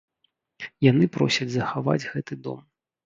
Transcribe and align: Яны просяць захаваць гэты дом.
Яны 0.91 1.09
просяць 1.17 1.49
захаваць 1.59 2.01
гэты 2.11 2.33
дом. 2.49 2.59